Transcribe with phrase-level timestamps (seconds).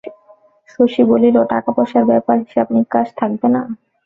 [0.69, 3.61] শশী বলিল, টাকাপয়সার ব্যাপার হিসাবনিকাশ থাকবে না?